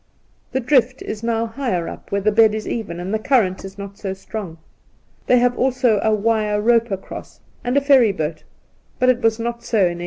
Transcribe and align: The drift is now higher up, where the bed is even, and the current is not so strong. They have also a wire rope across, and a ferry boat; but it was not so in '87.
The 0.51 0.59
drift 0.59 1.03
is 1.03 1.21
now 1.21 1.45
higher 1.45 1.87
up, 1.87 2.11
where 2.11 2.21
the 2.21 2.31
bed 2.31 2.55
is 2.55 2.67
even, 2.67 2.99
and 2.99 3.13
the 3.13 3.19
current 3.19 3.63
is 3.63 3.77
not 3.77 3.99
so 3.99 4.15
strong. 4.15 4.57
They 5.27 5.37
have 5.37 5.55
also 5.55 5.99
a 6.01 6.11
wire 6.11 6.59
rope 6.59 6.89
across, 6.89 7.39
and 7.63 7.77
a 7.77 7.81
ferry 7.81 8.11
boat; 8.11 8.43
but 8.97 9.09
it 9.09 9.21
was 9.21 9.37
not 9.37 9.63
so 9.63 9.81
in 9.85 9.99
'87. 9.99 9.99